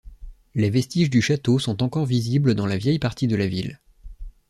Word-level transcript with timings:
Les 0.55 0.71
vestiges 0.71 1.11
du 1.11 1.21
château 1.21 1.59
sont 1.59 1.83
encore 1.83 2.07
visibles 2.07 2.55
dans 2.55 2.65
la 2.65 2.75
vieille 2.79 2.97
partie 2.97 3.27
de 3.27 3.35
la 3.35 3.45
ville. 3.45 3.79